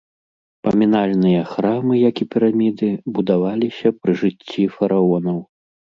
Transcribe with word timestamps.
Памінальныя 0.67 1.41
храмы, 1.51 1.93
як 2.09 2.15
і 2.25 2.27
піраміды, 2.33 2.89
будаваліся 3.19 3.87
пры 4.01 4.11
жыцці 4.23 4.61
фараонаў. 4.79 5.39